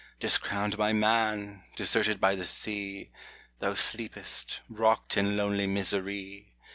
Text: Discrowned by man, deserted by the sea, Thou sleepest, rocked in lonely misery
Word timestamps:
Discrowned 0.19 0.77
by 0.77 0.93
man, 0.93 1.61
deserted 1.75 2.19
by 2.19 2.33
the 2.33 2.43
sea, 2.47 3.11
Thou 3.59 3.75
sleepest, 3.75 4.61
rocked 4.67 5.15
in 5.15 5.37
lonely 5.37 5.67
misery 5.67 6.55